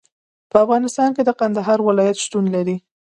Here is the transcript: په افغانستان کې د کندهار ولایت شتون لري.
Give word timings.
په 0.51 0.57
افغانستان 0.65 1.09
کې 1.15 1.21
د 1.25 1.29
کندهار 1.39 1.79
ولایت 1.87 2.17
شتون 2.25 2.45
لري. 2.55 2.77